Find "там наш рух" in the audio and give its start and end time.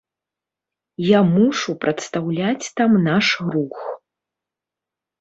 2.81-3.77